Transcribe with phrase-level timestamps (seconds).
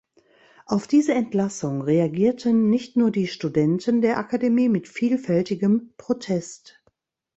[0.65, 6.81] Auf diese Entlassung reagierten nicht nur die Studenten der Akademie mit vielfältigem Protest.